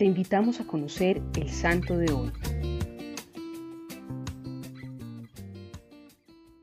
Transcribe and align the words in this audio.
te 0.00 0.06
invitamos 0.06 0.60
a 0.60 0.66
conocer 0.66 1.20
el 1.34 1.50
santo 1.50 1.98
de 1.98 2.10
hoy. 2.10 2.32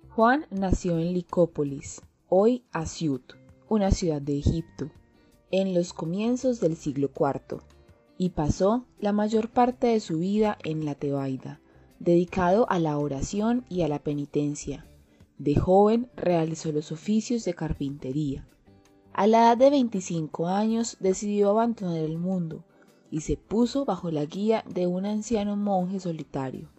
Juan 0.10 0.48
nació 0.50 0.98
en 0.98 1.14
Licópolis, 1.14 2.02
hoy 2.30 2.64
Asiut, 2.72 3.34
una 3.70 3.92
ciudad 3.92 4.24
de 4.24 4.40
Egipto, 4.40 4.90
en 5.52 5.76
los 5.76 5.94
comienzos 5.94 6.60
del 6.60 6.76
siglo 6.76 7.12
IV, 7.16 7.62
y 8.18 8.32
pasó 8.32 8.88
la 9.00 9.14
mayor 9.14 9.52
parte 9.52 9.86
de 9.86 10.00
su 10.00 10.18
vida 10.18 10.58
en 10.64 10.84
la 10.84 10.96
Tebaida, 10.96 11.62
dedicado 12.00 12.68
a 12.72 12.80
la 12.80 12.98
oración 12.98 13.66
y 13.70 13.84
a 13.84 13.88
la 13.88 14.00
penitencia. 14.00 14.88
De 15.38 15.54
joven 15.54 16.10
realizó 16.16 16.72
los 16.72 16.92
oficios 16.92 17.46
de 17.46 17.54
carpintería. 17.54 18.48
A 19.14 19.28
la 19.28 19.42
edad 19.42 19.58
de 19.58 19.70
25 19.70 20.48
años 20.48 20.98
decidió 21.00 21.52
abandonar 21.52 22.00
el 22.00 22.18
mundo 22.18 22.64
y 23.12 23.22
se 23.22 23.38
puso 23.38 23.86
bajo 23.86 24.12
la 24.12 24.26
guía 24.26 24.64
de 24.68 24.88
un 24.88 25.06
anciano 25.06 25.56
monje 25.56 26.00
solitario, 26.00 26.70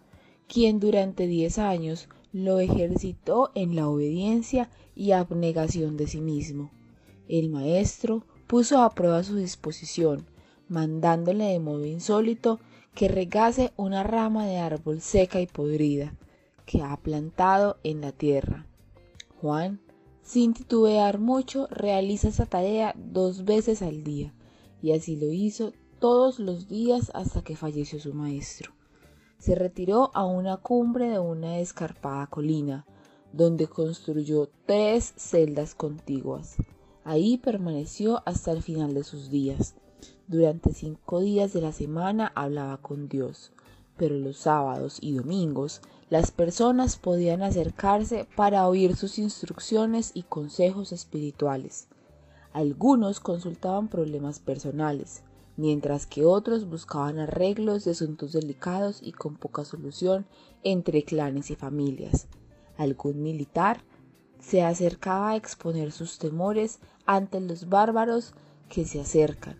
quien 0.47 0.79
durante 0.79 1.27
diez 1.27 1.57
años 1.57 2.09
lo 2.31 2.59
ejercitó 2.59 3.51
en 3.55 3.75
la 3.75 3.87
obediencia 3.87 4.69
y 4.95 5.11
abnegación 5.11 5.97
de 5.97 6.07
sí 6.07 6.21
mismo. 6.21 6.71
El 7.27 7.49
maestro 7.49 8.23
puso 8.47 8.81
a 8.81 8.89
prueba 8.91 9.23
su 9.23 9.35
disposición, 9.35 10.25
mandándole 10.67 11.45
de 11.45 11.59
modo 11.59 11.85
insólito 11.85 12.59
que 12.93 13.07
regase 13.07 13.71
una 13.77 14.03
rama 14.03 14.45
de 14.45 14.57
árbol 14.57 15.01
seca 15.01 15.39
y 15.41 15.47
podrida 15.47 16.15
que 16.65 16.81
ha 16.81 16.95
plantado 16.97 17.77
en 17.83 18.01
la 18.01 18.11
tierra. 18.11 18.67
Juan, 19.41 19.79
sin 20.21 20.53
titubear 20.53 21.17
mucho, 21.19 21.67
realiza 21.71 22.27
esa 22.27 22.45
tarea 22.45 22.93
dos 22.95 23.45
veces 23.45 23.81
al 23.81 24.03
día, 24.03 24.33
y 24.81 24.91
así 24.91 25.15
lo 25.15 25.31
hizo 25.31 25.73
todos 25.99 26.39
los 26.39 26.67
días 26.67 27.11
hasta 27.13 27.41
que 27.43 27.55
falleció 27.55 27.99
su 27.99 28.13
maestro. 28.13 28.71
Se 29.37 29.55
retiró 29.55 30.11
a 30.13 30.25
una 30.25 30.57
cumbre 30.57 31.09
de 31.09 31.19
una 31.19 31.59
escarpada 31.59 32.27
colina, 32.27 32.85
donde 33.31 33.67
construyó 33.67 34.49
tres 34.65 35.13
celdas 35.17 35.75
contiguas. 35.75 36.55
Ahí 37.03 37.37
permaneció 37.37 38.21
hasta 38.25 38.51
el 38.51 38.63
final 38.63 38.93
de 38.93 39.03
sus 39.03 39.29
días. 39.29 39.75
Durante 40.27 40.73
cinco 40.73 41.19
días 41.21 41.53
de 41.53 41.61
la 41.61 41.71
semana 41.71 42.31
hablaba 42.35 42.77
con 42.77 43.07
Dios, 43.09 43.51
pero 43.97 44.15
los 44.15 44.37
sábados 44.37 44.97
y 45.01 45.13
domingos 45.13 45.81
las 46.09 46.31
personas 46.31 46.97
podían 46.97 47.43
acercarse 47.43 48.27
para 48.35 48.67
oír 48.67 48.95
sus 48.95 49.19
instrucciones 49.19 50.11
y 50.13 50.23
consejos 50.23 50.91
espirituales. 50.91 51.87
Algunos 52.53 53.19
consultaban 53.19 53.89
problemas 53.89 54.39
personales, 54.39 55.23
mientras 55.59 56.07
que 56.07 56.23
otros 56.23 56.69
buscaban 56.69 57.19
arreglos 57.19 57.83
de 57.83 57.91
asuntos 57.91 58.31
delicados 58.31 59.01
y 59.03 59.11
con 59.11 59.35
poca 59.35 59.65
solución 59.65 60.25
entre 60.63 61.03
clanes 61.03 61.51
y 61.51 61.55
familias. 61.57 62.29
Algún 62.77 63.21
militar 63.21 63.83
se 64.39 64.63
acercaba 64.63 65.31
a 65.31 65.35
exponer 65.35 65.91
sus 65.91 66.17
temores 66.17 66.79
ante 67.05 67.41
los 67.41 67.67
bárbaros 67.67 68.33
que 68.69 68.85
se 68.85 69.01
acercan. 69.01 69.57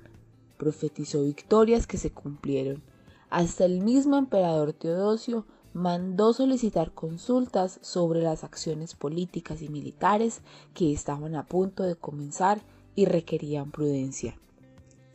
Profetizó 0.58 1.24
victorias 1.24 1.86
que 1.86 1.98
se 1.98 2.12
cumplieron. 2.12 2.82
Hasta 3.30 3.66
el 3.66 3.82
mismo 3.82 4.16
emperador 4.16 4.72
Teodosio 4.72 5.46
mandó 5.74 6.32
solicitar 6.32 6.94
consultas 6.94 7.78
sobre 7.82 8.22
las 8.22 8.46
acciones 8.46 8.96
políticas 8.96 9.62
y 9.62 9.68
militares 9.68 10.44
que 10.74 10.94
estaban 10.94 11.36
a 11.36 11.46
punto 11.46 11.84
de 11.84 11.98
comenzar 11.98 12.62
y 12.96 13.04
requerían 13.04 13.72
prudencia. 13.72 14.40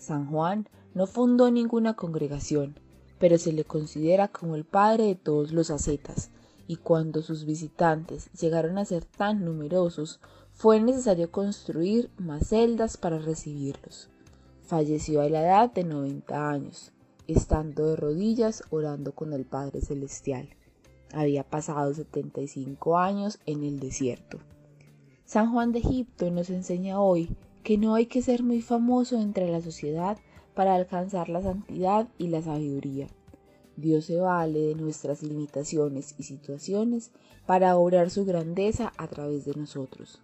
San 0.04 0.26
Juan 0.26 0.68
no 0.92 1.06
fundó 1.06 1.50
ninguna 1.50 1.94
congregación, 1.94 2.78
pero 3.18 3.38
se 3.38 3.52
le 3.52 3.64
considera 3.64 4.28
como 4.28 4.54
el 4.54 4.64
padre 4.64 5.04
de 5.04 5.14
todos 5.14 5.50
los 5.50 5.70
ascetas, 5.70 6.30
y 6.68 6.76
cuando 6.76 7.22
sus 7.22 7.46
visitantes 7.46 8.30
llegaron 8.32 8.76
a 8.76 8.84
ser 8.84 9.04
tan 9.04 9.44
numerosos, 9.44 10.20
fue 10.52 10.80
necesario 10.80 11.30
construir 11.30 12.10
más 12.18 12.48
celdas 12.48 12.96
para 12.98 13.18
recibirlos. 13.18 14.10
Falleció 14.62 15.22
a 15.22 15.28
la 15.28 15.40
edad 15.40 15.72
de 15.72 15.84
90 15.84 16.50
años, 16.50 16.92
estando 17.26 17.88
de 17.88 17.96
rodillas 17.96 18.62
orando 18.70 19.14
con 19.14 19.32
el 19.32 19.46
Padre 19.46 19.80
Celestial. 19.80 20.50
Había 21.12 21.44
pasado 21.44 21.94
75 21.94 22.98
años 22.98 23.38
en 23.46 23.64
el 23.64 23.80
desierto. 23.80 24.38
San 25.24 25.50
Juan 25.52 25.72
de 25.72 25.78
Egipto 25.78 26.30
nos 26.30 26.50
enseña 26.50 27.00
hoy 27.00 27.34
que 27.64 27.78
no 27.78 27.94
hay 27.94 28.06
que 28.06 28.22
ser 28.22 28.42
muy 28.42 28.60
famoso 28.60 29.20
entre 29.20 29.50
la 29.50 29.62
sociedad 29.62 30.18
para 30.54 30.74
alcanzar 30.74 31.30
la 31.30 31.42
santidad 31.42 32.08
y 32.18 32.28
la 32.28 32.42
sabiduría. 32.42 33.08
Dios 33.76 34.04
se 34.04 34.20
vale 34.20 34.60
de 34.60 34.74
nuestras 34.74 35.22
limitaciones 35.22 36.14
y 36.18 36.24
situaciones 36.24 37.10
para 37.46 37.76
obrar 37.76 38.10
su 38.10 38.24
grandeza 38.24 38.92
a 38.98 39.08
través 39.08 39.46
de 39.46 39.54
nosotros. 39.54 40.20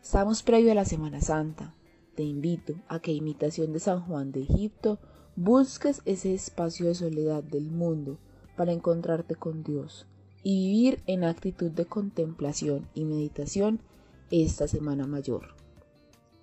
Estamos 0.00 0.42
previo 0.42 0.72
a 0.72 0.76
la 0.76 0.84
Semana 0.84 1.20
Santa. 1.20 1.74
Te 2.14 2.22
invito 2.22 2.74
a 2.88 3.00
que, 3.00 3.12
imitación 3.12 3.72
de 3.72 3.80
San 3.80 4.00
Juan 4.02 4.32
de 4.32 4.42
Egipto, 4.42 4.98
busques 5.36 6.00
ese 6.04 6.32
espacio 6.32 6.86
de 6.86 6.94
soledad 6.94 7.42
del 7.42 7.70
mundo 7.70 8.18
para 8.56 8.72
encontrarte 8.72 9.34
con 9.34 9.62
Dios 9.62 10.06
y 10.42 10.68
vivir 10.68 11.02
en 11.06 11.24
actitud 11.24 11.70
de 11.70 11.84
contemplación 11.84 12.88
y 12.94 13.04
meditación 13.04 13.80
esta 14.30 14.68
Semana 14.68 15.06
Mayor. 15.06 15.59